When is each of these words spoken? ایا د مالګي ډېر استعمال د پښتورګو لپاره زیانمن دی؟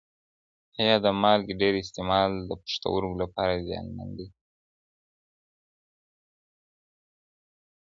ایا 0.79 0.95
د 1.05 1.07
مالګي 1.21 1.53
ډېر 1.61 1.73
استعمال 1.83 2.31
د 2.49 2.51
پښتورګو 2.63 3.15
لپاره 3.23 3.63
زیانمن 3.67 4.09
دی؟ 4.17 4.27